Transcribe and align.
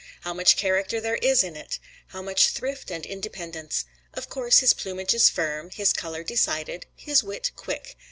How 0.21 0.33
much 0.33 0.55
character 0.55 0.99
there 0.99 1.17
is 1.17 1.43
in 1.43 1.55
it! 1.55 1.77
How 2.07 2.23
much 2.23 2.47
thrift 2.49 2.89
and 2.89 3.05
independence! 3.05 3.85
Of 4.15 4.29
course 4.29 4.57
his 4.57 4.73
plumage 4.73 5.13
is 5.13 5.29
firm, 5.29 5.69
his 5.69 5.93
color 5.93 6.23
decided, 6.23 6.87
his 6.95 7.21
wit 7.23 7.51
quick. 7.55 7.97